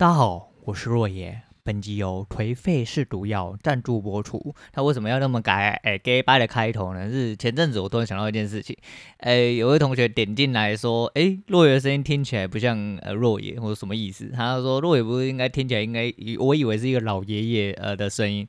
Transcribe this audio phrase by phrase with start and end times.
[0.00, 1.42] 大家好，我是若野。
[1.68, 4.54] 本集由颓废是毒药赞助播出。
[4.72, 5.78] 他为什么要那么改？
[5.84, 7.10] 哎，gay 掰的开头呢？
[7.10, 8.74] 是前阵子我突然想到一件事情。
[9.18, 16.10] 哎，有位同学点进来说：“哎，若野的声音听起来不像呃若野，或者什么意思？”他说：“若野不是应该听起来应该……
[16.38, 18.48] 我以为是一个老爷爷呃的声音。”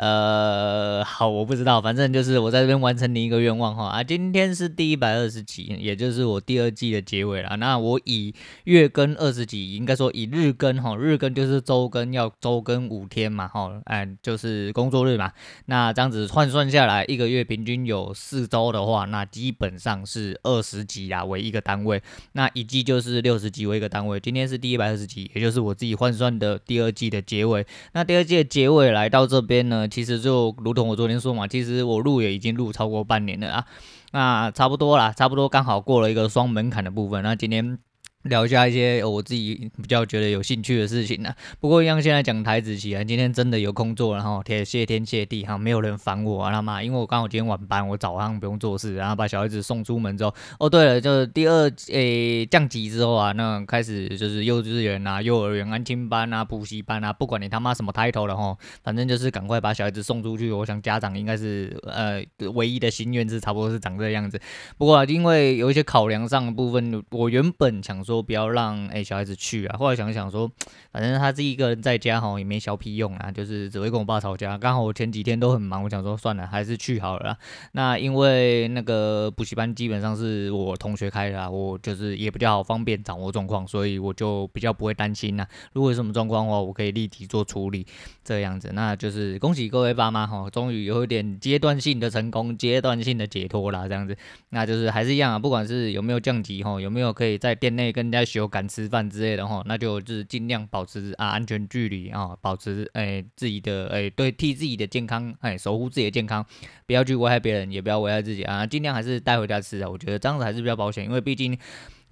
[0.00, 4.02] 呃，好，我不知道，反正就是我在这边完成你一个愿望哈啊！
[4.02, 7.58] 今天是第一百二十集，也就是我第二季的结尾了。
[7.58, 8.34] 那我以
[8.64, 12.53] 月更二十集，应该说以日更哈，日更就是周更要周。
[12.54, 15.32] 周跟五天嘛，哈，哎，就是工作日嘛。
[15.66, 22.00] 那这样子换算下来，一个月平均有四周的话，那基本上是二十集啊为一个单位。
[22.32, 24.20] 那一季就是六十集为一个单位。
[24.20, 27.66] 今天是第一百二十集，也就是我自己换算的第二季的结尾。
[27.92, 33.66] 那第二季的结尾来到这边呢，其实就如同我昨天说嘛，其实我录也已经录超过半年了啊。
[34.12, 37.22] 那差不多啦，差不多刚好过了一个双门槛的部分。
[37.22, 37.78] 那今天。
[38.24, 41.36] 聊一下一些我自己比较觉得有兴趣的事情呢、啊。
[41.60, 60.50] 不过一样，现在讲台子棋啊，今天真的有空做，然后谢谢天谢地哈，没有人烦我啊，他妈，因为我刚好今天晚班，我早上不用做事，然后把小孩子送出门之后，哦对了，就是第二诶、降级之后啊，那开始就是幼稚园啊、幼儿园、安亲班啊、补习班啊，不管你他妈什么 title 了哈，反正就是赶快把小孩子送出去。
[60.50, 64.40] 我想家长应该是呃唯一的心愿是差不多是长这个样子。
[64.78, 68.13] 不过、啊、因为有一些考量上的部分，我原本想说。
[68.14, 69.76] 都不要让哎、小孩子去啊！
[69.76, 70.48] 后来想想说，
[70.92, 74.56] 反正他自己一个人在家哈，也没小屁用啊，就是只会跟我爸吵架。
[74.56, 77.36] 刚好我前几天都很忙，我想说算了，还是去好了啦。
[77.72, 85.44] 那因为那个补习班基本上是我同学开的啊，我就是也比较方便掌握状况，所以我就比较不会担心呐。
[85.72, 87.84] 如果有什么状况的话，我可以立即做处理，
[88.22, 88.70] 这样子。
[88.74, 94.16] 那就是恭喜各位爸妈哈，终于有一点阶段性的成功，阶段性的解脱啦，这样子。
[94.50, 106.44] 那就是还是一样啊，不管是有没有降级哈，有没有可以在店内跟人家休赶吃饭之类的哈，那就就是尽量保持啊安全距离啊，保持哎、自己的哎、对替自己的健康哎、守护自己的健康，
[106.86, 111.58] 不要去危害别人，也不要危害自己啊，尽量还是带回家吃啊，我觉得这样子还是比较保险，因为毕竟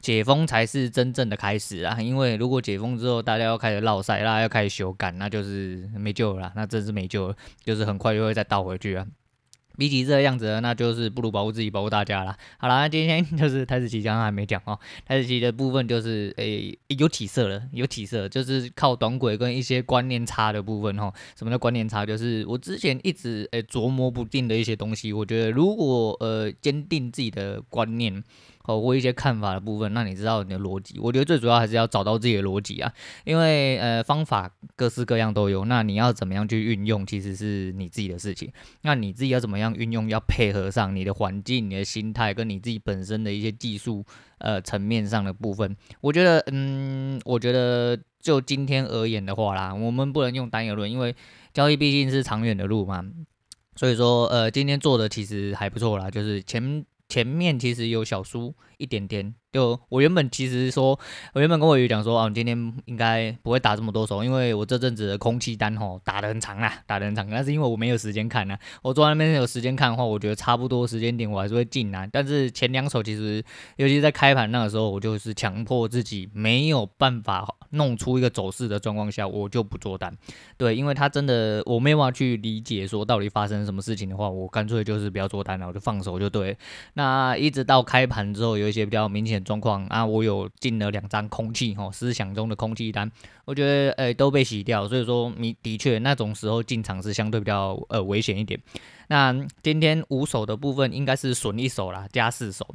[0.01, 9.07] 解封才是真正的开始啊，因为如果解封之后大家要开始落赛，大家要开始休赶，那就是没救了，那真是没救了，就是很快就会再倒回去啊。
[9.77, 12.37] 比起这个样子，那就是不如保护自己，保护大家啦。
[12.59, 14.79] 好啦，今天 就是台子棋，刚刚还没讲哦。
[15.07, 21.13] 台子棋的部分就是诶、有起色了，有起色，就是靠短轨跟一些观念差的部分哈。
[21.37, 22.05] 什么叫观念差？
[22.05, 25.13] 就是我之前一直诶、琢磨不定的一些东西。
[25.13, 28.23] 我觉得如果呃坚定自己的观念。
[28.65, 30.99] 哦，或一些看法的部分，那你知道你的逻辑。
[30.99, 32.93] 我觉得最主要还是要找到自己的逻辑啊，
[33.25, 38.53] 因为呃方法各式各样都有，那你要怎么样去运用，其实是你自己的事情。
[38.83, 44.05] 那你自己要怎么样运用，要配合上你的环境、你的心态跟你自己本身的一些技术
[44.39, 45.77] 呃层面上的部分。
[46.01, 51.15] 我觉得，嗯，我觉得就今天而言的话啦，我们不能用单一论，因为
[51.53, 53.05] 交易毕竟是长远的路嘛。
[53.75, 56.85] 所以说，呃，今天做的其实还不错啦，就是前。
[57.13, 59.35] 前面其实有小输一点点。
[59.53, 60.99] 就我原本其实说，
[61.35, 67.29] 我原本跟我鱼讲说啊，今天应该不会打这么多手，因为我这阵子的空气单吼打得很长啊，打得很长。
[67.31, 72.09] 但是因为我没有时间看啊，我坐在那边有时间看的话，我觉得差不多时间点我还是会进啊。
[72.11, 73.45] 但是前两手其实，
[73.77, 80.17] 尤其在开盘那个时候，我就是强迫自己没有办法弄出一个走势的状况下，我就不做单。
[80.57, 86.57] 对，因为他真的我没办法去理解说到底发生什么事情的话，我干脆就是不要做单了，我就放手就对。
[86.95, 89.42] 那一直到开盘之后，有一些比较明显。
[89.43, 93.11] 状况啊，我有进了两张空气吼，思想中的空气单，
[93.45, 98.61] 我觉得诶、都被洗掉，所以说你的确那种时候进场是相对比较呃危险一点。
[99.09, 102.67] 那今天五手的部分应该是损一手啦，加四手。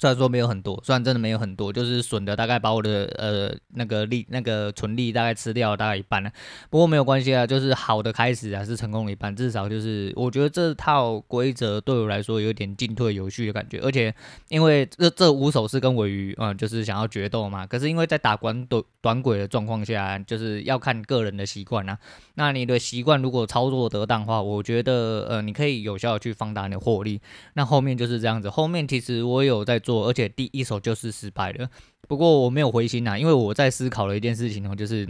[0.00, 6.28] 虽然说没有很多，虽然真的没有很多，就是损的大概把我的呃那个利那个纯利大概吃掉了大概一半了。
[6.68, 13.78] 不过没有关系啊，就是好的开始啊，是成功的一半，至少就是我觉得这套规则对我来说有点进退有序的感觉。
[13.78, 14.12] 而且
[14.48, 17.64] 因为这这五手是跟尾鱼嗯，就是想要决斗嘛。
[17.64, 21.96] 可是因为在打短短短轨的状况下，就是要看个人的习惯啊。
[22.34, 27.20] 那你的习惯如果操作得当的话，我觉得呃你可以有效的去放大你的获利。
[27.52, 29.80] 那后面就是这样子，后面其实我有在。
[29.84, 31.68] 做，而且第一手就是失败的。
[32.08, 35.08] 不过我没有灰心呐，因为我在思考了一件事情哦，就是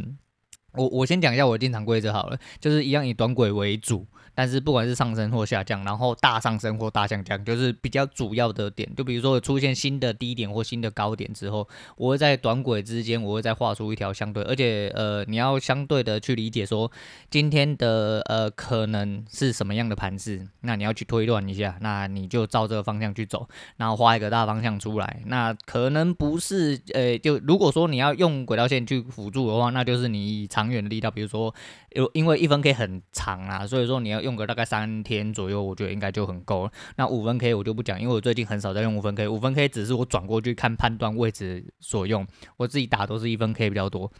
[0.72, 4.06] 我我先讲一下我的进场规则好了，就是一样以短轨为主。
[4.34, 8.88] 但是不管是上升或下降，然后大上升或大下降，就是比较主要的点。
[8.96, 16.90] 就比如说出现新的低点或新的高点之后，我会在短轨之间，我会再画出一条相对，而且呃，你要相对的去理解说
[17.30, 25.20] 今天的呃可能是什么样的盘势，那你要去推断一下，那你就照这个方向去走，然后画一个大方向出来。
[25.26, 31.54] 那可能不是呃，就如果说你要用轨道线去辅助的话，那就是你以长远的力道，比如说
[31.94, 34.24] 有因为一分 K 很长啦，所以说你要。
[34.24, 36.72] 用个大概三天左右，我觉得应该就很够了。
[36.96, 42.26] 那五分 K 我就不讲，因为我最近很少在用五分 K，五分 K 只是我转过去看判断位置所用，
[42.56, 44.10] 我自己打都是一分 K 比较多。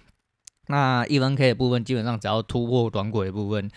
[0.69, 3.70] 那一分 K 的部分，基本上只要突破短轨的部分，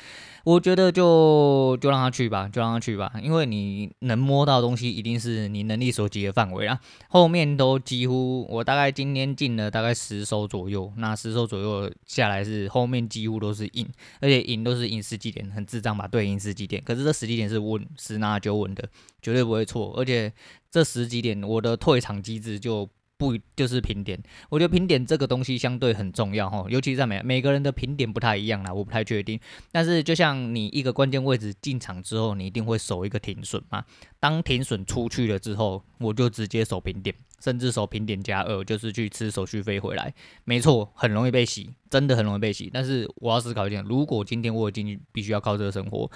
[0.46, 6.80] 我觉得就就让他去吧，就让他去吧，因为你能摸到东西，一定是你能力所及的范围啦。
[7.10, 13.86] 后面都几乎，我大概今天进了大概十手左右，那十手左右下来是后面几乎都是赢，
[14.22, 16.08] 而且赢都是赢十几点，很智障吧？
[16.08, 18.88] 对，赢十几点，可是这十几点是稳，十拿九稳的，
[19.22, 19.94] 绝对不会错。
[19.98, 20.32] 而且
[20.72, 22.88] 这十几点，我的退场机制就。
[23.18, 24.22] 不就是评点？
[24.50, 29.40] 我觉得评点这个东西相对很重要哈，尤其是在每每个人的评点不太一样啦，我不太确定。
[29.72, 33.84] 但是就像你一个关键位置进场之后，你一定会守一个停损嘛。
[34.20, 40.14] 当停损出去了之后，我就直接守平点，甚至守平点加二，就是去吃手续费回来。
[40.44, 42.70] 没错，很容易被洗，真的很容易被洗。
[42.74, 46.10] 但是我要思考一点，如果今天我已经必须要靠这个生活，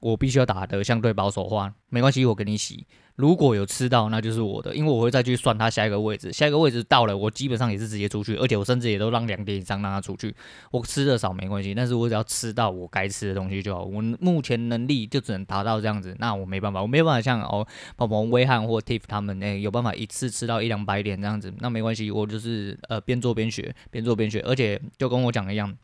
[0.00, 2.86] 我必须要打得相对保守化，没关系，我给你洗。
[3.16, 10.32] 如果有吃到，那就是我的，因为我会再去算它下一个位置，下一个位置到了，我基本上也是直接出去，而且我甚至也都让两点以上让它出去。
[10.70, 13.82] 我吃的少没关系，但是我只要吃到我该吃的东西就好。
[13.82, 17.66] 我目前能力就只能达到这样子，那我没办法，我没办法像哦，
[17.96, 25.76] 鹏鹏威汉或 Tiff 他们诶、有办法一次吃到一两百点这样子，那没关系，我就是呃边做边学，边做边学，而且就跟我讲的一样。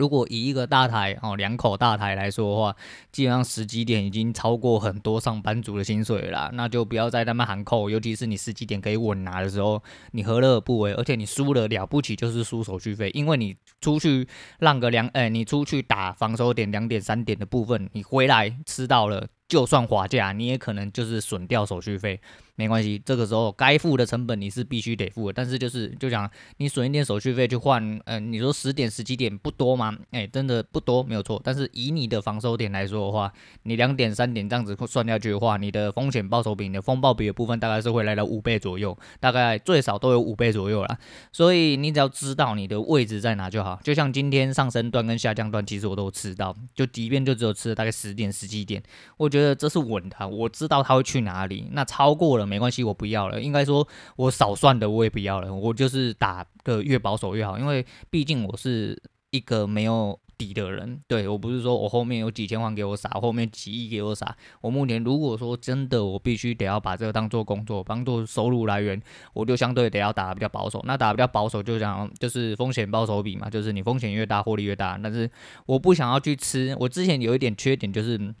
[0.00, 2.76] 如果以一个大台哦，两口大台来说的话，
[3.12, 9.82] 基本上十几点已经超过很多上班族的薪水了啦，那就不要再那么喊扣，尤其是你十几点可以稳拿的时候，
[10.12, 10.94] 你何乐而不为？
[10.94, 14.26] 而且你输了了不起就是输手续费，因为你出去
[14.58, 19.28] 让个两，哎，你出去打防守点两点三点的部分，你回来吃到了。
[19.50, 22.20] 就算划价，你也可能就是损掉手续费，
[22.60, 25.32] 没关系，这个时候该付的成本你是必须得付的。
[25.32, 29.96] 但是就是就讲你损一点手续费去换，嗯、你说十点十几点不多吗？
[30.12, 31.40] 哎，真的不多，没有错。
[31.42, 33.32] 但是以你的防守点来说的话，
[33.64, 40.98] 你两点三点这样子算下去的话，你的风险报酬比你的风暴比的部分大概是会来到五倍左右，大概最少都有五倍左右啦。
[41.32, 43.80] 所以你只要知道你的位置在哪就好。
[43.82, 48.80] 就像今天上升段跟下降段，其实我都吃到，就即便就只有吃了大概十点十几点，
[49.16, 49.40] 我觉得。
[49.40, 51.66] 觉得这是稳的，我知道他会去哪里。
[51.72, 53.40] 那超过了没关系，我不要了。
[53.40, 53.86] 应该说，
[54.16, 55.54] 我少算的我也不要了。
[55.54, 59.00] 我就是打的越保守越好，因为毕竟我是
[59.30, 60.98] 一个没有底的人。
[61.06, 64.36] 对，我不是说我后面有几千万给我撒，后面几亿给我撒。
[64.60, 69.00] 我目前如果说真的，我必须得要把这个当做工作，当做收入来源，
[69.32, 70.82] 我就相对得要打得比较保守。
[70.84, 74.98] 那打得比较保守，就讲就是风险报酬比嘛，就是你风险越大，获利越大。
[75.02, 75.30] 但是
[75.66, 76.76] 我不想要去吃。
[76.80, 78.34] 我之前有一点缺点就是。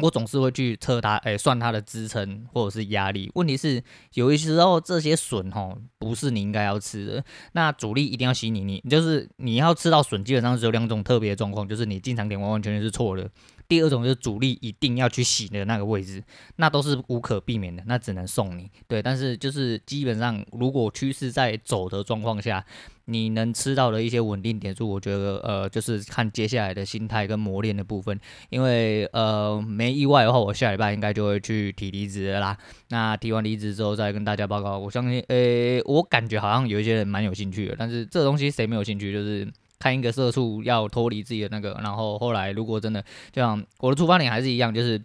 [0.00, 3.30] 我总是会去测它，哎，算它的支撑或者是压力。
[3.34, 3.82] 问题是，
[4.14, 7.24] 有一些时候这些笋吼不是你应该要吃的。
[7.52, 13.30] 那主力一定要洗你，你就是你要吃到笋，基本上只有两种特别的状况，就是你进场点完完全全是错的。
[13.68, 16.20] 第二种就是主力一定要去洗的那个位置，
[16.56, 18.68] 那都是无可避免的，那只能送你。
[18.88, 22.66] 对，但是就是基本上，如果趋势在走的状况下，
[23.10, 28.18] 你能吃到的一些稳定点数，我觉得呃，就是看接下来的心态跟磨练的部分。
[28.48, 32.56] 因为呃，没意外的话，我下礼拜应该就会去提离职了啦。
[32.88, 34.78] 那提完离职之后再跟大家报告。
[34.78, 39.12] 我相信，呃，我感觉好像有一些人蛮有兴趣的，但是这东西谁没有兴趣？
[39.12, 39.46] 就是。
[39.82, 43.02] 看一个社畜要脱离自己的那个，然后后来如果真的
[43.32, 45.00] 就像我的出发点还是一样，就是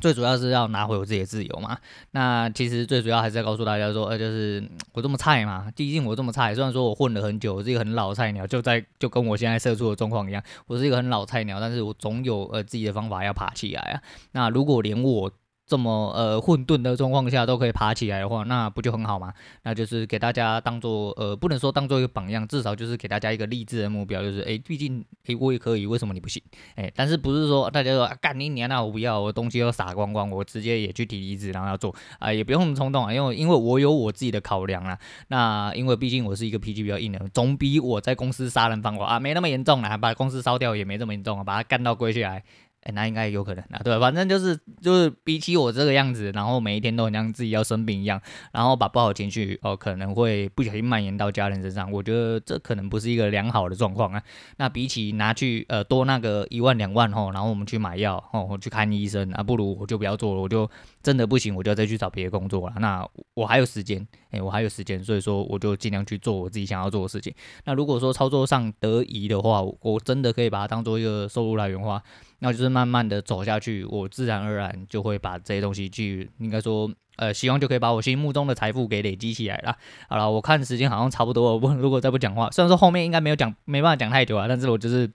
[0.00, 1.78] 最主要是要拿回我自己的自由嘛。
[2.12, 14.02] 那其实最主要还是要告诉大家说，呃，就是我这么菜嘛，毕竟我这么菜，虽然说我混了很久，我是一个很老菜鸟，就在就跟我现在社畜的状况一样，我是一个很老菜鸟，但是我总有呃自己的方法要爬起来啊。
[14.32, 15.30] 那如果连我
[15.70, 19.32] 这么呃混沌的状况下都可以爬起来的话，那不就很好吗？
[19.62, 26.42] 那就是给大家当做呃，不能说当做一个榜样，至少就是给大家一个励志的目标，就是哎，毕竟哎我也可以，为什么你不行？
[26.74, 34.98] 哎，但是不是说大家说干你娘，那我不要，我东西都撒光光，我直接也去提离职，然后要做啊、也不用那么冲动啊，因为因为我有我自己的考量啊。
[35.28, 42.42] 那因为毕竟我是一个脾气比较硬的，总比我在公司杀人放火啊没那么严重啊，把公司烧掉也没这么严重啊，把它干到归下来。
[42.82, 48.20] 哎，那应该有可能啊，对，反正就是就是比起我这个样子，然后每一天都很像自己要生病一样，
[48.52, 54.22] 然后把不好情绪哦可能会不小心蔓延到家人身上，我觉得这可能不是一个良好的状况啊。
[54.56, 60.68] 那比起拿去呃多那个一万两万吼，然后我们去买药哦，我去看医生啊，不如我就不要做了，我就
[61.02, 62.76] 真的不行，我就要再去找别的工作了。
[62.78, 67.34] 那我还有时间，哎，我还有时间，所以说我就尽量去做我自己想要做的事情。
[67.66, 72.02] 那如果说操作上得宜的话，我真的可以把它当做一个收入来源的话。
[72.40, 79.76] 那就是慢慢的走下去，我自然而然就会把这些东西去，应该说，呃，希望就可以把我心目中的财富给累积起来了。
[80.08, 85.10] 好了，我看时间好像差不多了，我如果再不讲话，虽然说后面应该没有讲，没办法讲太久啊，但是我就是。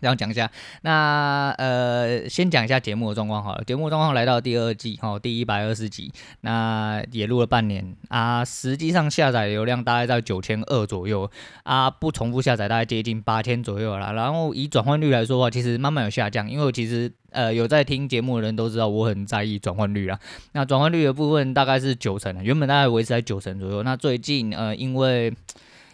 [0.00, 0.48] 这样讲一下，
[0.82, 3.64] 那呃，先讲一下节目的状况好了。
[3.64, 6.12] 节目状况来到第二季哈，第一百二十集，
[6.42, 8.44] 那也录了半年啊。
[8.44, 11.28] 实际上下载流量大概在九千二左右
[11.64, 14.12] 啊，不重复下载大概接近八千左右了。
[14.12, 20.16] 然后以转换率来说的话，其实慢慢有下降，因为其实呃有在听节目的人都知道我很在意转换率啊。
[20.52, 23.82] 那转换率的部分大概是九成，原本大概维持在九成左右。
[23.82, 25.34] 那最近呃因为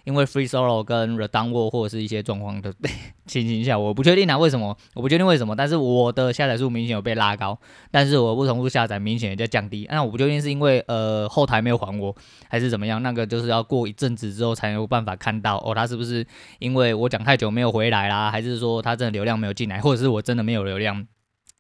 [0.05, 2.73] 因为 Free Solo 跟 The Downward 或者是一些状况的
[3.27, 4.77] 情形下，我不确定啊，为什么？
[4.95, 7.59] 我不确定为什么，但是我的下载数明显有被拉高，
[7.91, 9.87] 但是我不重复下载明显也在降低。
[9.91, 12.15] 那我不确定是因为呃后台没有还我，
[12.49, 13.03] 还是怎么样？
[13.03, 16.27] 那个就是要过一阵子之后才有办法看到哦，他是不是
[16.59, 21.07] 因为我讲太久没有回来啦，还是说他真的流量没有进来，或者是我真的没有流量？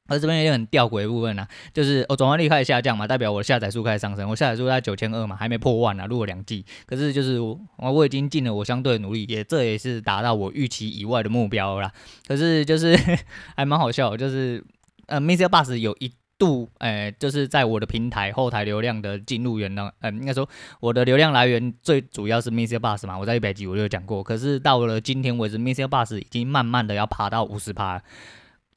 [0.07, 4.29] 而这边有很吊诡的部分呢、啊，就是我转换率开始下降嘛，代表我的下载数开始上升。
[4.29, 6.63] 我下载数在九千二嘛，还没破万呢、啊，录了两季。
[6.85, 11.93] 可是就是我我已经尽了我相对的努力，也这也是达到我预期以外的目标了啦。
[12.27, 12.95] 可是就是
[13.57, 14.63] 还蛮好笑，就是
[15.07, 15.47] 呃，Mr.
[15.47, 20.47] Bus 有一度呃，就是在我的平台后台流量的进入源呢，嗯、呃，应该说
[20.81, 22.79] 我的流量来源最主要是 Mr.
[22.79, 24.23] Bus 嘛，我在一百集我就讲过。
[24.23, 25.89] 可是到了今天为止，Mr.
[25.89, 28.03] Bus 已经慢慢的要爬到五十趴。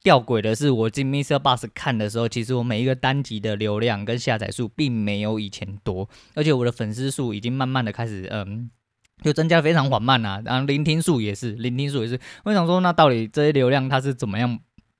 [0.02, 1.38] 吊诡的是，我进 Mr.
[1.38, 8.70] Bus 看的时候，其实我每一个单集的流量跟下载数并没有以前多，而且我的粉丝数已经慢慢的开始，嗯，
[9.22, 10.40] 就增加非常缓慢啊。
[10.44, 12.18] 然后聆听数也是，聆听数也是。
[12.44, 14.58] 我想说，那到底这些流量它是怎么样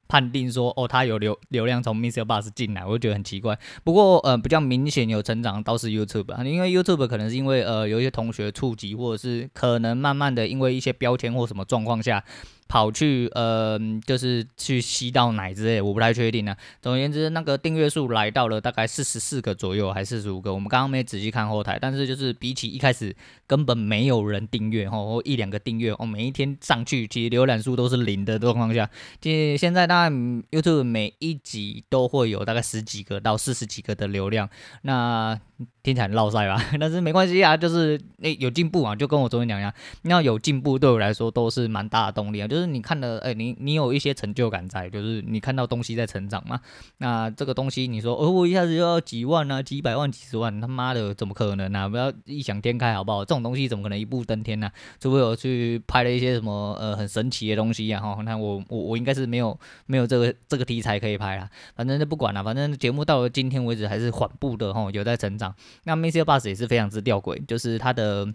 [0.09, 2.25] 判定说，哦，它有流流量从 Mr.
[2.25, 2.85] Bus 进来？
[2.85, 3.57] 我就觉得很奇怪。
[3.85, 12.25] 不过，呃，比较明显有成长倒是 YouTube 啊，因为 YouTube 可能是因为呃有一些同学触及，或者是可能慢慢的因为一些标签或什么状况下。
[12.69, 20.53] 跑去呃，就是去吸到奶之类，我不太确定呢、总而言之，那个订阅数来到了大概四十四个左右，还是四十五个。
[20.53, 28.89] 我们刚刚没仔细看后台，但是就是比起一开始根本没有人订阅吼，或一两个订阅哦，每一天上去其实浏览数都是零的状况下，
[29.21, 30.15] 其实现在大概
[30.51, 34.49] YouTube 每一集都会有大概十几个到四十几个的流量，
[34.83, 35.41] 那。
[35.83, 39.73] 听起来很落赛吧， 但是没关系啊，就是那、有进步啊，就跟我昨天讲一样，
[40.03, 42.47] 那有进步对我来说都是蛮大的动力啊。
[42.47, 46.61] 就是你看的，哎、你你有一些成就感在，就是你看到东西在成长嘛。
[46.99, 51.89] 那这个东西你说，哦，我一下子就要几万啊，几百万、几十万，他妈的怎么可能啊？
[51.89, 53.25] 不要异想天开好不好？
[53.25, 54.73] 这种东西怎么可能一步登天呢、啊？
[55.01, 58.01] 除非我去拍了一些什么呃很神奇的东西啊。
[58.01, 61.49] 哈，那我我我应该是没有没有这个这个题材可以拍啦。
[61.75, 65.48] 反正就不管了，反正节目到了今天为止还是缓步的哈，有在成长。
[65.85, 68.27] 那 mixer bus 也是非常之吊诡，就是它的。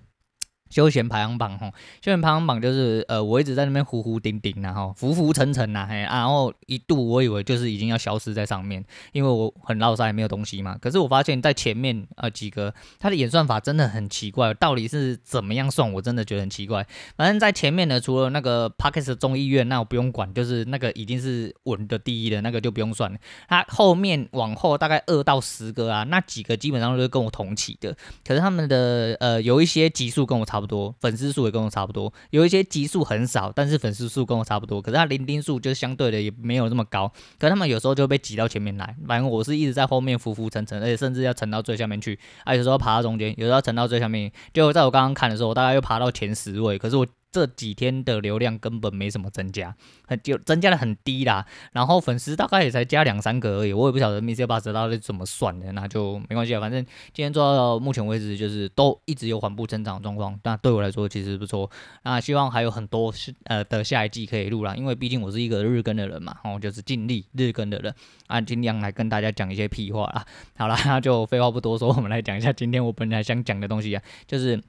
[0.74, 1.68] 休闲排行榜吼，
[2.01, 10.75] 休闲排行榜就是呃，我一直在那边糊糊顶顶然后浮浮沉沉呐，嘿，然后一度我以为就是已经要消失在上面，因为我很绕塞没有东西嘛。
[10.82, 16.86] 可是我发现，在前面呃几个，它的演算法真的很奇怪，到底是怎么样算，我真的觉得很奇怪。
[17.15, 23.20] 反正在前面呢，除了那个 Podcast 众议院，那我不用管，就是那个已经是稳的第一的那个就不用算了。
[23.48, 30.96] 它后面往后大概二到十个啊，那几个基本上都是跟我同期的，可是他们的呃有一些级数跟我差不多。
[31.01, 34.82] 粉丝数也跟我差不多，有一些集数很少，但是粉丝数跟我差不多。
[34.82, 38.96] 可是他零丁数就相对的也没有那么高，可他们有时候就被挤到前面来。
[39.05, 42.17] 反正我是一直在后面浮浮沉沉，而且甚至要沉到最下面去。
[42.46, 44.32] 啊，有时候爬到中间，有时候沉到最下面。
[44.53, 46.77] 就在我刚刚看的时候，我大概又爬到前十位。
[46.77, 47.05] 可是我。
[47.34, 49.75] 这几天的流量根本没什么增加，
[50.08, 51.44] 很就增加的很低啦。
[51.72, 56.60] 然后粉丝大概也才加两三个而已，我也不晓得 MixerBox 到底怎么算的，那就没关系啊。
[56.60, 61.68] 反正今天做到目前为止，就是都一直有缓步增长的状况，那对我来说其实不错。
[62.04, 67.92] 那希望还有很多是呃的下一季可以录啦，因为毕竟我是一个日更的人嘛，哦，就是尽力日更的人
[68.28, 70.24] 啊，尽量来跟大家讲一些屁话啊。
[70.56, 74.62] 好了，那就废话不多说，我们来讲一下今天我本来想讲的东西啊，就是。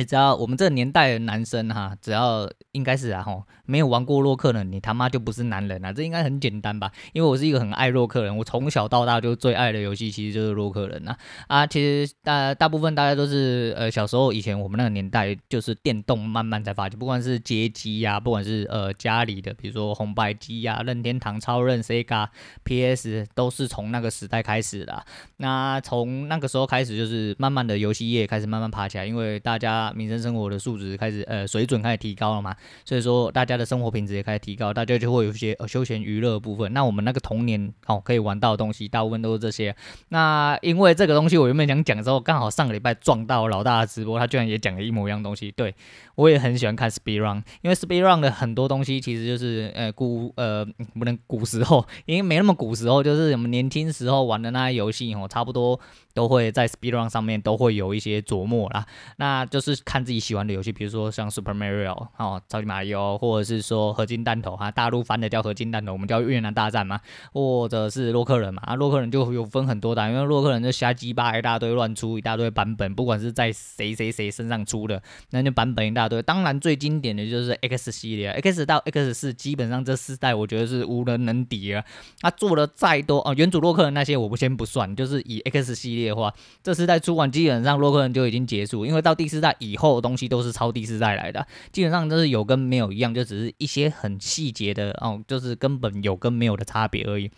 [0.00, 5.92] 你知道我们这个年代的男生哈，只要应该是然后，没有玩过洛克人，你他妈就不是男人啊！
[5.92, 6.90] 这应该很简单吧？
[7.12, 11.16] 因为我是一个很爱洛克人，我从小到大就最爱的游戏其实就是洛克人啊。
[11.46, 22.26] 啊，其实大大部分大家都是呃小时候以前我们那个年代就是电动慢慢才发展，不管是街机呀，不管是呃家里的比如说红白机呀、任天堂、超任、Sega、
[22.64, 25.04] PS 都是从那个时代开始的。
[25.36, 29.92] 那从那个时候开始，就是慢慢的游戏业开始慢慢爬起来，因为大家。
[30.00, 36.72] 民生生活的素质开始呃水准开始提高了嘛，所以说大家的生活品质也开始提高，大家就会有一些休闲娱乐部分。
[36.72, 39.76] 那我们那个童年哦可以玩到的东西，大部分都是这些。
[40.08, 45.52] 那因为这个东西我原本想讲的时候，刚好上个礼拜撞到老大的直播，他居然也讲了一模一样东西。
[45.52, 45.74] 对，
[46.20, 50.64] 我也很喜欢看 Speed Run，因为 Speed Run 的很多东西其实就是呃古呃
[50.98, 55.80] 不能古时候，因为没那么古时候，就是我们年轻时候玩的那些游戏哦，差不多
[56.14, 58.86] 都会在 Speed Run 上面都会有一些琢磨啦。
[59.16, 59.80] 那就是。
[59.82, 67.00] 看自己喜欢的游戏，比如说像 Super Mario 哦，超级玛利欧，或者是说合金弹头哈，大陆翻的叫合金弹头，我们叫越南大战嘛，
[67.32, 76.20] 或者是洛克人嘛，啊，洛克人就有分很多的，因为洛克人就瞎鸡巴一大堆，乱出一大堆版本，不管是在谁谁谁身上出的，那就版本一大堆。
[76.20, 81.82] 当然最经典的就是 X 系列，X 到 X 四，基本上这四代我觉得是无人能敌了。
[82.20, 89.80] 他做了再多哦，原主洛克人那些我不先不算，就是以 X 系列的话，这四代出完基本上洛克人就已经结束，因为到第四代以。
[89.80, 97.30] 后的东西都是超第四代来的，基本上都是有跟没有一样，就只是一些很细节的哦，就是根本有跟没有的差别而已。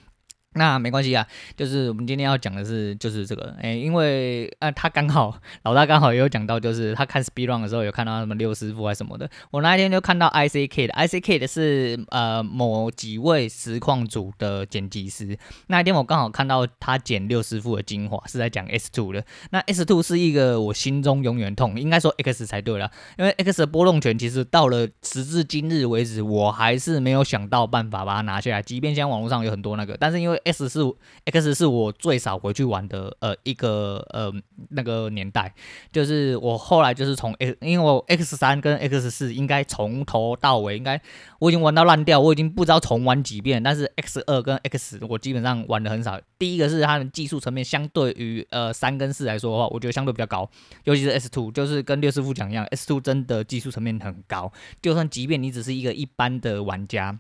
[0.55, 9.31] 那没关系啊，就是我们今天要讲的是，就是这个，诶、欸，因为啊，他刚好老大刚好也有讲到，就是他看 Speed Run 的时候有看到什么六师傅还是什么的。
[9.51, 15.39] 我那一天就看到 ICK 的，ICK 的是呃某几位实况组的剪辑师。
[15.69, 19.25] 那一天我刚好看到他剪六师傅的精华，是在讲 S two 的。
[19.51, 28.63] 那 S two 是一个我心中永远痛，应该说 X 才对了，因为 X 的波动权其实到了时至今日为止，我还是没有想到办法把它拿下来。
[28.63, 30.81] 即便现在网络上有很多那个，但是因为 S 是
[31.25, 34.33] X 是我最少回去玩的呃一个呃
[34.71, 35.55] 那个年代，
[35.91, 41.01] 就是我后来就是从 X，因为我 X 三跟 X 四应该从头到尾应该
[41.39, 43.63] 我已经玩到烂掉，我已经不知道重玩几遍。
[43.63, 46.21] 但是 X 二跟 X 我基本上玩的很少。
[46.39, 50.49] 第一个是它的技术层面相对于呃三跟四来说的话，我觉得相对比较高，
[50.85, 57.19] 尤其是 S two，就是跟六师傅讲一样，S two 真的技术层面很高，就算即便你只是一个一般的玩家。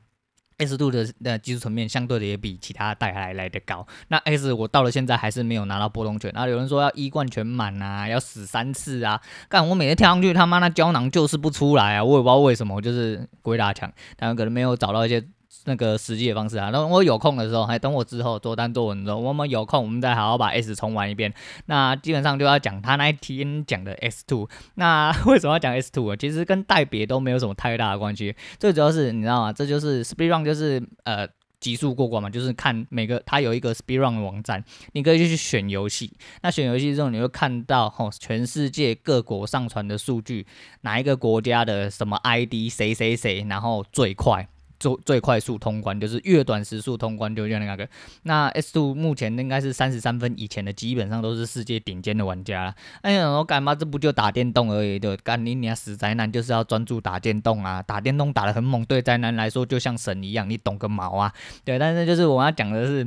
[0.66, 3.86] S 度的那技术层面相对的也比其他代还来的高。
[4.08, 6.30] 那 S 我到了现在还是没有拿到波动权。
[6.34, 9.20] 然后有人说要一冠全满啊，要死三次啊。
[9.48, 12.04] 干我每次跳上去，他妈那胶囊就是不出来啊！
[12.04, 13.92] 我也不知道为什么，我就是鬼打墙。
[14.16, 15.24] 但可能没有找到一些。
[15.64, 21.32] 那个实际的方式啊，那我有空的时候，还等我之后多单多文的时候，我们有空我们再好好把 S 重玩一遍。
[21.66, 24.48] 那基本上就要讲他那一天讲的 S two。
[24.74, 26.16] 那 为什么要讲 S two 啊？
[26.16, 28.34] 其实跟代别都没有什么太大的关系。
[28.58, 29.52] 最主要是你知道吗？
[29.52, 31.28] 这就是 Speed Run，就是呃
[31.60, 36.12] 极速过关嘛，就是看每个它有一个 Speed Run 的网站，你可以去选游戏。
[36.42, 40.44] 那选游戏之后，你会看到吼全世界各国上传的数据，
[40.80, 44.48] 哪一个国家的什么 ID 谁谁谁，然后最快。
[44.82, 47.88] 最最快速通关就是越短时速通关就越那个。
[48.24, 52.74] 那 S two 目前应该是三十三分以前的，基本上都是世界顶尖的玩家了。
[53.02, 53.74] 哎呀，我干嘛？
[53.76, 54.98] 这不就打电动而已？
[54.98, 57.80] 对，干你娘死宅男就是要专注打电动啊！
[57.80, 61.32] 打电动打得很猛，对宅男来说就像神一样，你懂个毛啊？
[61.64, 63.06] 对，但是就是我要讲的是。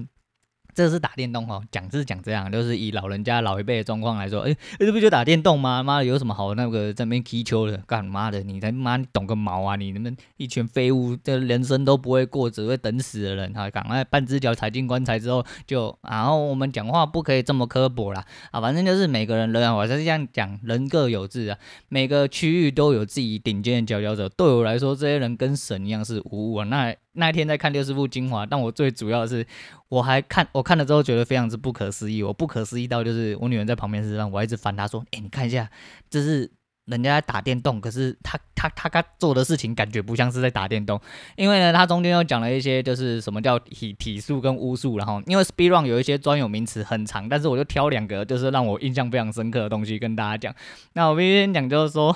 [0.75, 5.81] 这是打电动哦，讲是讲这样，就是以老人家老一辈的状况来说，哎，这不就打电动吗？
[5.81, 7.77] 妈的，有什么好那个在那边踢球的？
[7.87, 9.77] 干妈的，你他妈你懂个毛啊！
[9.77, 13.69] 你们一群废物，这人生都不会过，只会等死的人哈！
[13.69, 18.59] 赶快半只脚踩进棺材之后就，然后我们讲话不可以这么刻薄啦啊！
[18.59, 21.57] 反正就是每个人人，我是这样讲，人各有志啊，
[21.87, 24.27] 每个区域都有自己顶尖的佼佼者。
[24.27, 26.65] 对我来说，这些人跟神一样是无物啊！
[26.65, 26.93] 那。
[27.15, 29.45] 那一天在看六师傅精华，但我最主要的是，
[29.89, 32.21] 我还看我看了之后觉得非常之不可思议。
[32.21, 35.69] 我不可思议到就是我女儿在旁边是让我一直烦她说：“哎、你看一下，
[36.09, 36.51] 这是
[36.85, 40.99] 人家在打电动，可是他他他他做的事情感觉不像是在打电动。
[41.35, 50.55] 因为呢，他中间又讲了一些就是什么叫体体术跟巫术，然后因为 Speed Run 有一些专有名词很长，但是我就挑两个就是让我印象非常深刻的东西跟大家讲。
[50.93, 52.15] 那我必须先讲就是说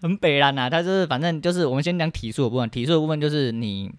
[0.00, 3.92] 很北然呐，他就是反正就是我们先讲体术的部分，体术的部分就是你。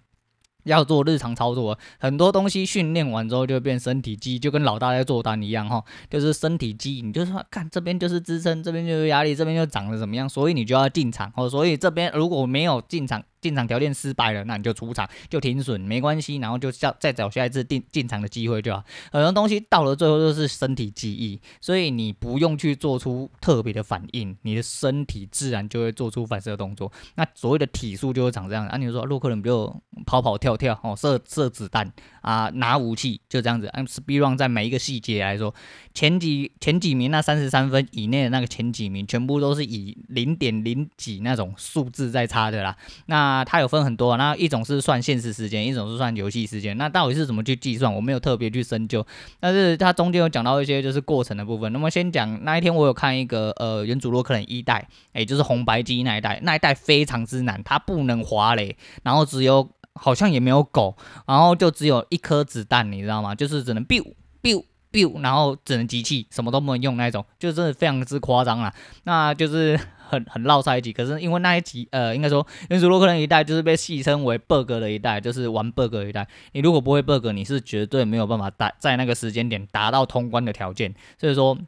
[0.66, 13.22] 要做日常操作，很多东西训练完之后就变身体肌，就跟老大在做单一样哈，就是身体肌，你就说，看这边就是支撑，这边就是压力，这边就长得怎么样，所以你就要进场哦，所以这边如果没有进场。
[13.46, 18.82] 进场条件失败了，那你就出场就停损没关系，然后就下再找下一次进进场的机会就好。
[19.12, 26.90] 很多东西到了最后都是身体记忆，所以你不用去做出特别的反应，你的身体自然就会做出反射动作。
[27.14, 28.66] 那所谓的体术就会长这样。
[28.66, 33.68] 啊，你说洛克人不就跑跑跳跳哦，射射子弹啊，拿武器就这样子。
[33.68, 35.54] 按 speed run 在每一个细节来说，
[35.94, 42.76] 前几前几名那三十三分以内的那个前几名，全部都是以零点零几那种数字在差的啦。
[43.06, 46.74] 那那它有分很多，那一种是算现实时间，一种是算游戏时间。
[46.78, 47.92] 那到底是怎么去计算？
[47.94, 49.06] 我没有特别去深究，
[49.38, 51.70] 但是它中间有讲到一些就是过程的部分。
[51.70, 60.96] 那么先讲那一天我有看一个呃原主洛克人一代，诶，就是红白机那一代，那一代非常之难，它不能滑雷，然后只有好像也没有狗，
[61.26, 63.34] 然后就只有一颗子弹，你知道吗？
[63.34, 64.02] 就是只能 biu
[64.42, 68.72] biu biu，然后只能集气，什么都不能用那种，就真的非常之夸张啊。
[69.04, 69.78] 那就是。
[70.08, 76.26] 很很绕在一集，可是因为那一集，呃，应该说元祖洛克人一代就是被戏称为 bug 的一代，就是玩 bug 的一代。
[76.52, 80.94] 你如果不会 bug，你是绝对没有办法达在那个时间点达到通关的条件。
[81.18, 81.58] 所以说。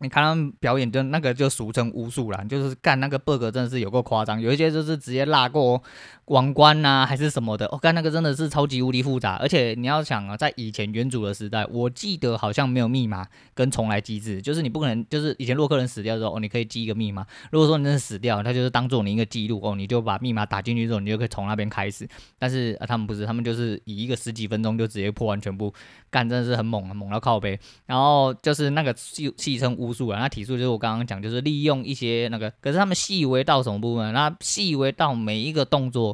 [0.00, 5.80] 你看他们表演，就那个就俗称巫术啦，就是干那个 bug 真的是有够夸张，有一些就是直接拉过
[6.26, 7.66] 王关呐、还是什么的。
[7.70, 17.26] 我、哦、干那个真的是超级无敌复杂，而且你要想啊，在以前元祖的时代，我记得好像没有密码跟重来机制，就是你不可能，就是以前洛克人死掉之后，哦，你可以记一个密码。
[17.50, 22.08] 如果说你真的死掉，他就是当做你一个记录哦，你就把密码打进去之后，你就可以从那边开始。
[22.38, 25.72] 但是啊，他们不是，他们就是以一个十几分钟就直接破完全部，
[26.10, 27.58] 干真的是很猛，猛到靠背。
[27.86, 34.12] 然后就是那个戏戏称巫术啊，那体术就是我刚刚讲，就是利用一些那个，可是他们细微到什么部分？
[34.14, 36.13] 那细微到每一个动作。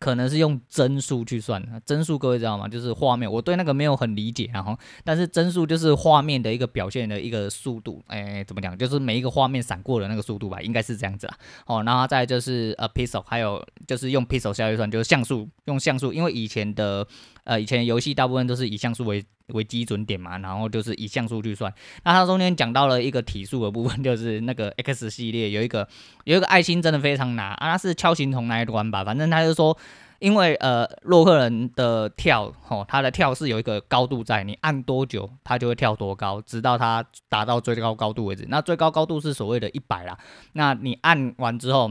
[0.00, 2.66] 可能是用帧数去算，帧数各位知道吗？
[2.66, 8.76] 就是画面，我对那个没有很理解，然后，但是帧数就是画面的一个表现的一个速度，哎、怎么讲？
[8.76, 11.36] 就是每一个画面闪过的那个速度吧，应该是这样子啦。
[11.66, 17.06] 哦，然后再就是呃，pixel，还有就是用 pixel 下去算，就是像素，用像素，因为以前的
[17.44, 21.72] 呃，以前游戏大部分都是以像素为为基准点嘛，然后就是以像素去算。
[22.04, 25.86] 那它中间讲到了一个体数的部分，就是那个 X 系列有一个
[26.24, 29.76] 有一个爱心真的非常难啊，它是敲形虫那一关吧，反正他就说，
[30.20, 38.46] 因为呃洛克人的跳吼，他的跳是有一个高度在，你按多久它就会跳多高，直到它达到最高高度为止。
[38.48, 40.16] 那最高高度是所谓的一百啦，
[40.52, 41.90] 那你按完之后。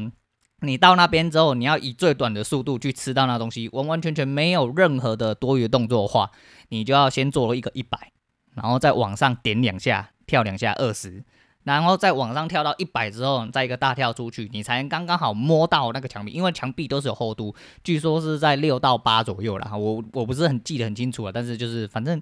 [0.61, 6.31] 你到那边之后，你要以最短的速度去吃到那东西，完完全全没有任何的多余动作的话，
[6.67, 8.11] 你就要先做一个一百，
[8.55, 11.23] 然后再往上点两下，跳两下二十，
[11.63, 22.21] 然后再往上跳到一百之后，再一个大跳出去，你才能刚刚好摸到那个墙壁，因为墙壁都是有厚度，据说是在六到八左右啦，我我不是很记得很清楚啊，但是就是反正。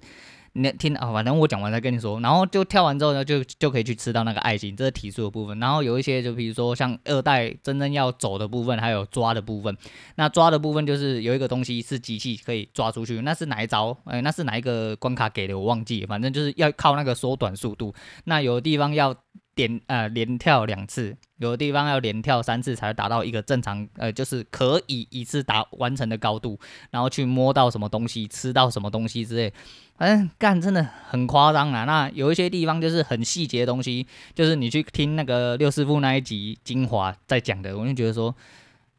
[0.52, 5.58] 你听啊，反正我讲完再跟你说，然后就跳完之后呢，就就可以去吃到那个爱心，这是提速的部分。
[5.58, 9.76] 然后有一些，就比如说像二代真正要走的部分，还有抓的部分。
[10.16, 13.96] 那抓的部分就是有一个东西是机器可以抓出去，那是哪一招？
[14.04, 15.58] 哎，那是哪一个关卡给的？
[15.58, 17.94] 我忘记，反正就是要靠那个缩短速度。
[18.24, 19.14] 那有的地方要。
[19.58, 26.56] 点呃连跳两次，有的地方要连跳三次才达到一个正常呃就是可以一次达完成的高度，
[26.92, 29.52] 然后去摸到什么东西，吃到什么东西之类，
[29.96, 31.84] 反正干真的很夸张啊。
[31.84, 38.32] 那有一些地方就是很细节的东西，就是你去听那个六师傅那一集精华在讲的，我就觉得说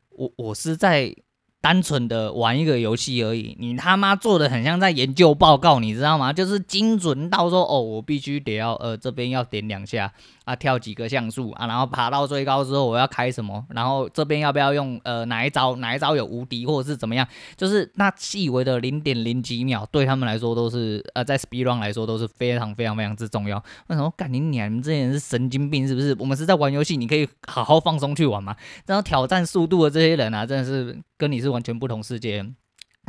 [0.09, 1.15] 我我是在。
[1.61, 6.31] 单纯的玩一个游戏而已，你他妈做的很像在研究报告，你知道吗？
[6.31, 10.09] 就是精准到说，哦，我必须得要，呃，这边要点两下。
[10.49, 13.63] 啊，跳几个像素啊，然后爬到最高之后，我要开什么？
[13.69, 15.75] 然后这边要不要用呃哪一招？
[15.75, 17.27] 哪一招有无敌，或者是怎么样？
[17.55, 23.63] 就是那细微的零点零几秒，对他们来说都是呃，在 speed run 来说都是非常非常非常之重要。
[23.89, 24.11] 为什么？
[24.17, 24.67] 干你娘！
[24.67, 26.15] 你们这些人是神经病是不是？
[26.17, 28.55] 我们是在玩游戏，你可以好好放松去玩嘛。
[28.87, 32.43] 然后挑战速度的这些人啊，真的是跟你是完全不同世界。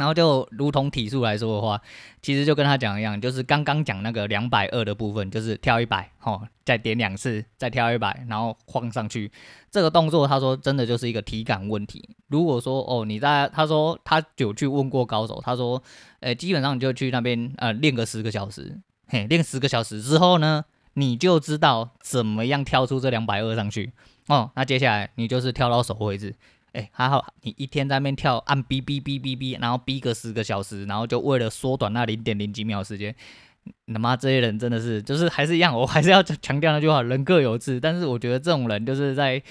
[0.00, 1.78] 然后就如同体术来说的话，
[2.22, 9.30] 其实就跟他讲一样，就是刚刚讲那个两百二的部分，就是跳一百，吼，再点两次，再跳一百，然后晃上去。
[9.70, 12.08] 这个动作，他说真的就是一个体感问题。
[12.28, 15.82] 如果说哦，你在他说他有去问过高手，他说，
[16.20, 23.92] 诶，基本上你就去那边呃练个十个小时，嘿，练十个小时之后呢，你就知道怎么样跳出这两百二上去。
[24.28, 26.34] 哦，那接下来你就是跳到手为止。
[26.72, 33.14] 哎，还好，你一天在那边跳，按哔哔哔哔哔，然后哔个十个小时，然后就为了缩短那零点零几秒时间，
[33.92, 37.80] 他妈这些人真的是，就是还是一样，我还是要强调那句话，人各有志。
[37.80, 39.42] 但是我觉得这种人就是在，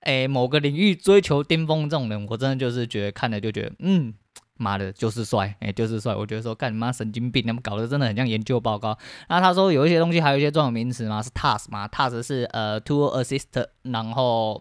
[0.00, 4.12] 哎，某个领域追求巅峰这种人，我真的就是觉得看了就觉得，嗯，
[4.56, 6.14] 妈的，就是帅，哎、就是帅。
[6.14, 8.98] 我觉得说，干你妈神经病，他们搞得真的很像研究报告。
[9.28, 14.60] 那他说有一些东西还有一些专有名词嘛，是 task 嘛，task 是呃 tool assist，然后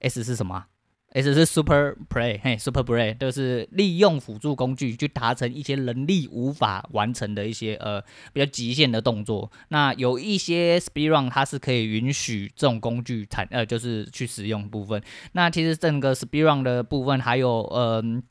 [0.00, 0.66] S 是什么
[1.12, 9.50] ？S 是 super play，嘿，super play 就是利用辅助工具去达成一些人力无法完成的一些呃比较极限的动作。
[9.68, 15.02] 那有一些 speed run 它是可以允许这种工具产呃就是去使用部分。
[15.32, 18.22] 那其实整个 speed run 的部分还有嗯。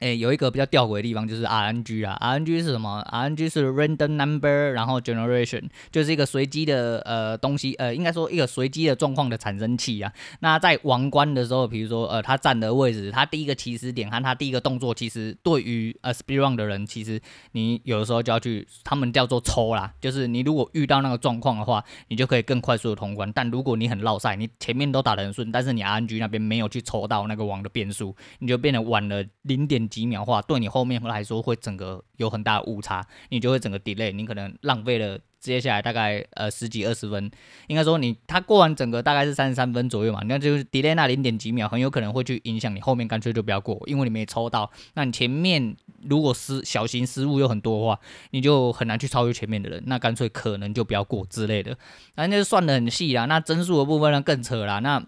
[0.00, 10.12] 诶、有一个比较吊诡的地方，就是 RNG 啊，RNG 是什么？RNG 是 random number，然后 generation 就是一个随机的呃东西，呃，应该说一个随机的状况的产生器啊。
[10.40, 17.20] 那在王冠的时候，比如说呃，他站的位置，他第一个起始点和他第一个动作，其实对于呃 speedrun 的人，其实
[17.52, 23.32] 你有的时候就要去，他们叫做抽啦，就是你如果遇到那个状况的话，你就可以更快速的通关。
[23.32, 29.83] 但如果你很落赛，你前面都打得很顺，但是你 RNG 那边没有去抽到那个王的变数，你就变得晚了零点。
[29.88, 37.30] 几秒话对你后面来说会整个有很大的误差，你就会整个 delay，你可能浪费了接下来大概呃十几二十分，
[37.66, 44.70] 应该说你他过完整个大概是三十三分左右嘛，那就是 delay 那零点几秒很有可能会去影响你后面，干脆就不要过，因为你没抽到。
[44.94, 45.76] 那你前面
[46.08, 51.76] 如果失小型失误又很多的话，你就很难去超越前面的人，那干脆可能就不要过之类的，
[52.14, 53.26] 反正就算得很细啦。
[53.26, 55.04] 那帧数的部分呢更扯啦，那。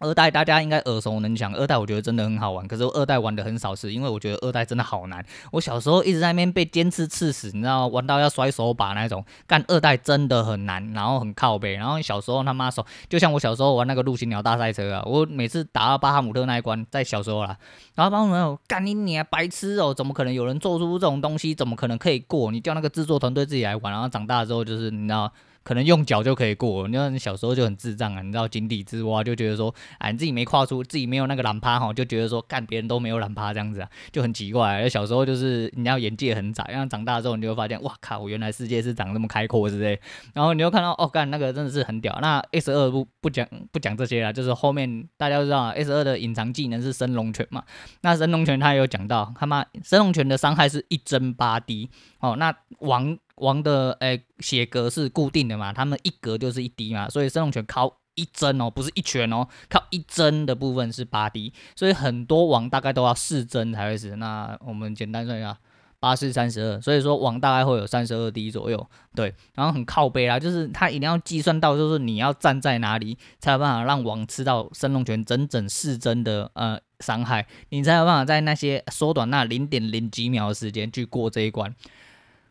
[0.00, 5.24] 二代大家应该耳熟能详，二代我觉得真的很好玩，可是我二代玩的很少次，因为我觉得二代真的好难。
[5.50, 7.88] 我小时候一直在那边被尖刺刺死，你知道？
[7.88, 11.74] 玩到要摔手把那种，干二代真的很难，然后很靠背。
[11.74, 17.56] 然后小时候他妈手，就像我小时候玩那个陆行鸟大赛车啊，我每次打到巴哈姆特那一关，在小时候啦，
[17.94, 21.54] 然后巴哈姆特干你你白痴哦，怎么可能有人做出这种东西？
[21.54, 22.52] 怎么可能可以过？
[22.52, 25.32] 你叫那个制作团队自己来玩，然后长大之后就是你知道。
[25.68, 34.80] 可能用脚就可以过，你知道你小时候就很智障啊，你知道井底之蛙就觉得说，哎，你自己没跨出，自己没有那个懒趴哈，就觉得说干别人都没有懒趴这样子啊，就很奇怪。
[34.80, 40.00] 而小时候就是你要眼界很窄，然后长大之后你就会发现，哇靠，我原来世界是长这么开阔之类。
[40.32, 42.18] 然后你又看到哦，干那个真的是很屌。
[42.22, 47.62] 那 S 二不不讲不讲这些了，就是后面大家都知道 S 二的隐藏技能是升龙拳嘛。
[48.00, 52.36] 那升龙拳他也有讲到，他妈升龙拳的伤害是一针八滴哦。
[52.36, 53.18] 那王。
[53.40, 64.16] 王的诶血格是固定的嘛，他们一格就是一滴嘛，所以升龙拳靠一针哦，不是一拳哦，靠一针的部分是八滴，所以很多王大概都要四针才会死。
[64.16, 65.56] 那我们简单算一下，
[66.00, 81.72] 八四三十二，所以说王大概会有三十二滴左右，对，然后很靠背啦，就是他一定要计算到，就是你要站在哪里才有办法让王吃到升龙拳整整四针的呃伤害，你才有办法在那些缩短那零点零几秒的时间去过这一关。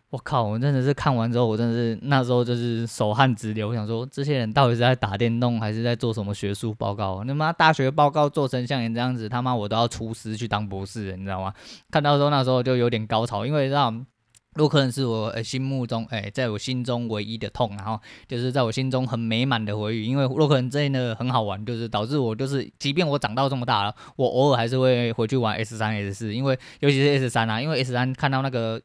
[0.09, 0.43] 我靠！
[0.43, 3.67] 我真的是看完之后，我真的是那时候就是手汗直流。
[3.67, 7.25] 我想说，这些人到底是在打电动，还是在做什么学术报告？
[7.25, 11.53] 那妈大学报告做成像你这样子，他妈我都要出师去当博士了，你知道吗？
[11.91, 14.05] 看到时候那时候就有点高潮，因为让
[14.53, 20.05] 洛克人是我、欸、心目中哎、在我心中唯一的痛，然后就是在我心中很美满的回忆。
[20.05, 28.81] 因为洛克人真的很好玩，就是导致我就是，即便我长到这么大了，我偶尔还是会回去玩 S 三 S 四，因为尤其是 S 三啊，因为 S 三看到那个。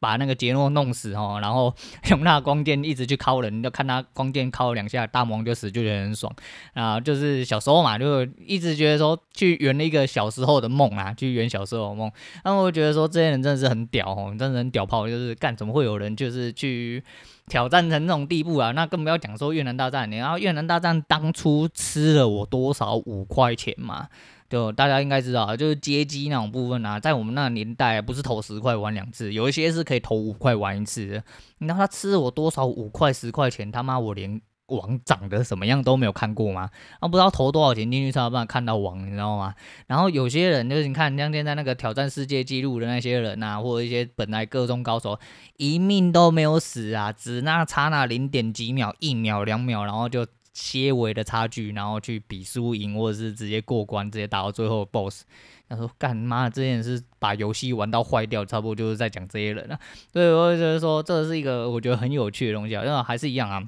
[0.00, 1.74] 把那个杰诺弄死哦，然后
[2.10, 6.32] 用那光剑一直去敲人，就看他光剑敲两下，大魔王就死，就觉得很爽
[6.74, 7.00] 啊。
[7.00, 12.10] 就是小时候嘛，就一直觉得说去圆了一个小时候的梦啊，去圆小时候的梦。
[12.44, 17.02] 然后我觉得说这些人真的是很屌哦，真的很屌炮，就是干怎么会有人就是去
[17.48, 18.72] 挑战成这种地步啊？
[18.72, 24.08] 那更不要讲说越南大战，然后越南大战当初吃了我多少五块钱嘛？
[24.48, 31.22] 就大家应该知道，就是街机那种部分啊，在我们那个年代，不是投十块玩两次，有一些是可以投五块玩一次的。
[31.58, 33.70] 你知道他吃了我多少五块十块钱？
[33.70, 36.70] 他妈我连网长得什么样都没有看过吗？
[36.98, 39.54] 啊，不知道投多少钱进去才有办法看到网，你知道吗？
[39.86, 45.18] 然后有些人就是你看，像现在那个挑战世界纪录的那些人啊，或者一些本来个中高手，
[45.58, 50.26] 一命都没有死啊，只那差那零点几秒、一秒、两秒，然后就。
[50.60, 55.22] 些微的差距，然后去比输赢，或者是直接过关，直接打到最后 BOSS。
[55.68, 59.78] 他说：“干妈的，这些人是把游戏玩到坏掉，差不多就是在讲这些人了。”
[60.12, 63.62] 所以，我觉得说这是一个我觉得很有趣的东西啊，那还是一样啊。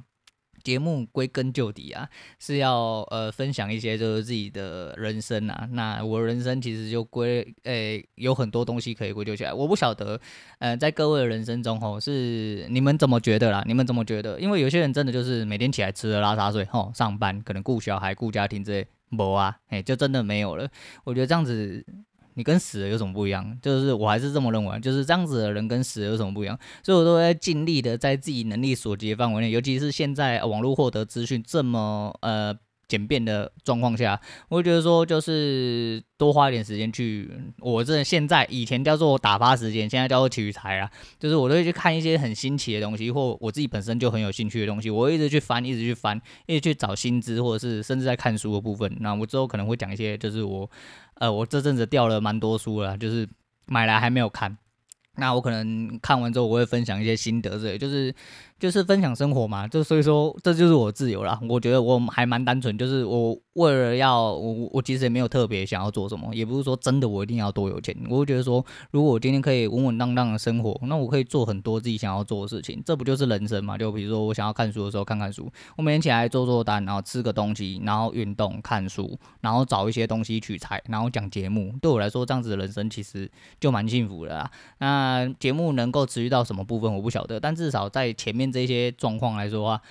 [0.62, 5.68] 节目归根究底啊，是要呃分享一些就是自己的人生啊。
[5.73, 9.53] 那我人生其实就归诶、有很多东西可以归咎起来。
[9.53, 10.20] 我不晓得，
[10.59, 13.62] 呃，在各位的人生中吼，是你们怎么觉得啦？
[13.66, 14.40] 你们怎么觉得？
[14.40, 20.68] 因为有些人真的就是每天起来吃喝拉撒睡吼，上班可能顾小孩、顾家庭之类，没啊，哎，就真的没有了。
[21.05, 21.85] 我觉得这样子。
[22.35, 23.59] 你跟死了有什么不一样？
[23.61, 26.59] 就是我还是这么认为，就是这样子的人跟死了有什么不一样？
[26.83, 32.57] 所以我都在尽力的在自己能力所及的范围内，尤其是现在网络获得资讯这么呃
[32.88, 48.93] 简便的状况下，我会觉得说就是多花一点时间去，我这现在以前叫做打发时间，现在叫做取材啊，就是我都会去看一些很新奇的东西，或我自己本身就很有兴趣的东西，我会一直去翻，一直去翻，一直去找新知，或者是甚至在看书的部分。
[48.99, 50.69] 那我之后可能会讲一些，就是我
[51.20, 53.26] 呃，我这阵子掉了蛮多书了，就是
[53.66, 54.59] 买来还没有看。
[55.16, 58.12] 那我可能看完之后，我会分享一些心得之类，就是。
[58.61, 61.40] 就是分享生活嘛，就所以说这就是我自由啦。
[61.49, 67.96] 我觉得我还蛮单纯，就是我为了要我我其实也没有特别想要做什么，也不是说真的我一定要多有钱。
[68.11, 73.79] 我会觉得说，如果我今天可以稳稳当当的生活，那我可以做很多自己想要做的事情，这不就是人生嘛？
[73.79, 81.73] 就比如说我想要看书的时候看看书，我每天起来做做单，然后吃个东西，然后运动看书，然后找一些东西取材，然后讲节目。
[81.81, 84.51] 对我来说，这样子的人生其实就蛮幸福的啦。
[84.81, 88.49] 那节目能够持续到什么部分我不晓得，但至少在前面。
[88.50, 89.82] 这些状况来说的话，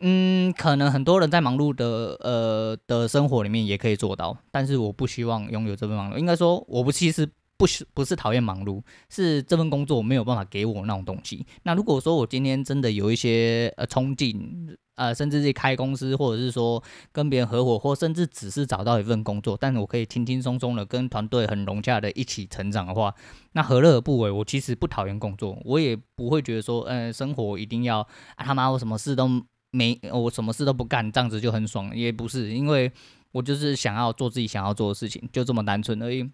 [0.00, 6.16] 嗯，可能很多人在忙碌的呃的生活里面也可以做到，但是我不希望拥有这份忙碌。
[6.16, 7.28] 应该说，我不其实
[7.62, 11.46] 不是不是讨厌忙碌，是这份工作没有办法给我那种东西。
[11.62, 14.76] 那如果说我今天真的有一些呃冲劲。
[14.94, 16.80] 呃，甚至是开公司，或者是说
[17.12, 23.12] 跟别人合伙，或甚至只是找到一份工作，但是我可以轻轻松松的跟团队很融洽的一起成长的话，
[23.52, 24.30] 那何乐而不为？
[24.30, 28.00] 我其实不讨厌工作，我也不会觉得说，呃，生活一定要
[28.36, 29.26] 啊他妈我什么事都
[29.70, 32.92] 没，我什么事都不干，这样子就很爽，也不是，因为
[33.32, 36.30] 我就是想要做自己想要做的事情，就这么单纯而已。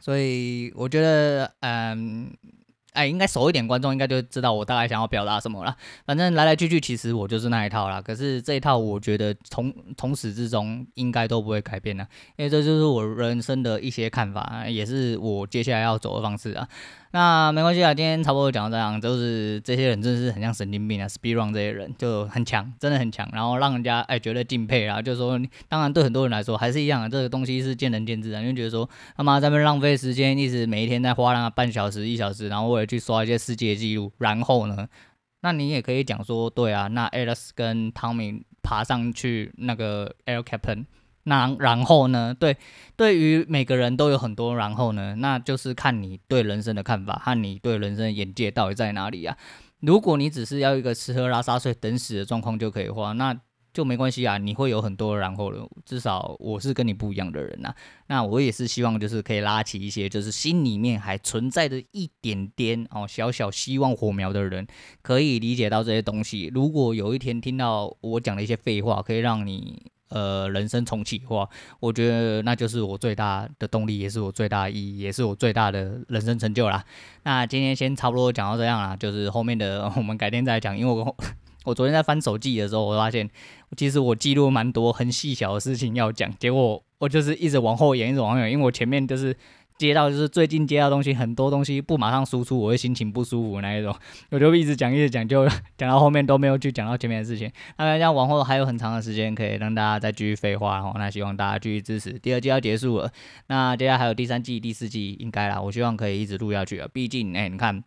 [0.00, 2.32] 所以我觉得，嗯。
[2.92, 5.76] 哎，应该熟一点，观众应该就知道我大概想要表达什么了。
[6.04, 8.02] 反正来来去去，其实我就是那一套啦。
[8.02, 12.04] 可是这一套，我觉得从从始至终应该都不会改变的，
[12.36, 16.68] 因为这就是我人生的一些看法，也是我接下来要走的方式啊。
[17.12, 25.02] 那没关系啊，今天差不多讲到这样，就是这些人真的是很像神经病啊，Speedrun 这些人就很强，真的很强，然后让人家哎觉得敬佩啊。
[25.02, 25.36] 就是说，
[25.68, 34.86] 当然对很多人来说还是一样啊，这个东西是见仁见智啊，因为觉得说他妈在那浪费时间，一直每一天在花那半小时一小时，然后为了去刷一些世界纪录，然后呢，
[35.40, 40.84] 那你也可以讲说，对啊，那 Alex 跟 Tommy 爬上去那个 Air Capitan。
[41.24, 42.34] 那然后呢？
[42.38, 42.56] 对，
[42.96, 49.36] 对于每个人都有很多然后呢，那就是看你对人生的看法和你对人生的眼界到底在哪里啊。
[49.80, 53.38] 如果你只是要一个吃喝拉撒睡等死的状况就可以的话，那
[53.72, 54.38] 就没关系啊。
[54.38, 57.76] 你会有很多然后了，至少我是跟你不一样的人呐、啊。
[58.08, 64.66] 那我也是希望就是可以拉起一些就是心里面还存在着一点点哦小小希望火苗的人，
[65.02, 66.50] 可以理解到这些东西。
[66.54, 69.90] 如果有一天听到我讲的一些废话，可以让你。
[70.10, 71.48] 呃，人生重启的话，
[71.80, 76.84] 我觉得那就是我最大的动力，也是我最大的意义，也是我最大的人生成就啦。
[77.22, 80.76] 那今天先差不多讲到这样啦，就是后面的 我们改天再讲。
[80.76, 81.16] 因为我
[81.64, 83.28] 我昨天在翻手机的时候，我发现
[83.76, 89.36] 其实我记录蛮多很细小的事情要讲，结果我就是一直往后延，一直往后延，因为我前面就是。
[89.80, 93.96] 接到就是最近接到东西很多东西不马上输出，我会心情不舒服那一种，
[94.30, 97.50] 我就一直讲一直讲，就 讲到后面都没有去讲到前面的事情。
[97.78, 100.92] 那这样往后还有很长的时间可以让大家再继续废话然后。
[100.96, 102.12] 那希望大家继续支持。
[102.18, 103.10] 第二季要结束了，
[103.46, 106.86] 那接下来还有第三季、第四季应该啦，我希望可以一直录下去啊。
[106.92, 107.82] 毕竟哎、你看。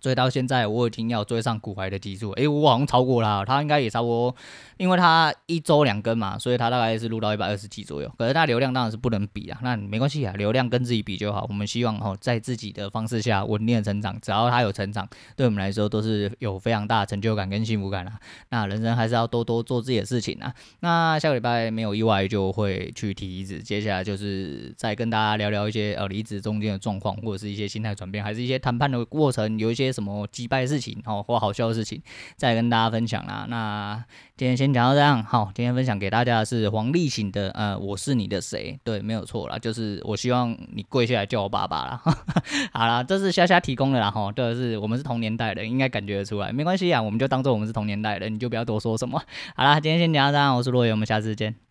[0.00, 2.30] 追到现在，我已经要追上股海的集数。
[2.32, 4.34] 诶，我好像超过了，他应该也差不多，
[4.78, 8.10] 因为他一周两更嘛，所以他大概是录到一百二十几左右。
[8.18, 11.46] 可是他流量当然是不能比啊，那没关系啊，流量跟自己比就好。
[11.48, 18.18] 我们希望哈，在自己的方式下稳定的成长，只要他有成长，对我们来说都是有非常大的成就感跟幸福感啊。
[18.48, 20.54] 那人生还是要多多做自己的事情啊。
[20.80, 29.89] 那下个礼拜没有意外就会去提离职，接下来就是再跟大家聊聊一些呃离职中间的状况，或者是一些心态转变，还是一些谈判的过程，有一些。
[29.92, 32.00] 什么击败事情哦，或好笑的事情，
[32.36, 33.46] 再跟大家分享啦。
[33.48, 34.04] 那
[34.36, 38.78] 今天先讲到这样，好，今天分享给大家的是黄立行的呃，我是你的谁？
[38.84, 42.02] 对，没有错啦，就是我希望你跪下来叫我爸爸啦。
[42.72, 49.22] 好啦，这是虾虾提供的啦，哈，这是我们是同年代的，应该感觉得出来，没关系啊，我们就当做我们是同年代的，你就不要多说什么。
[49.54, 51.69] 好啦，今天先讲到这样，我是罗伟，我们下次见。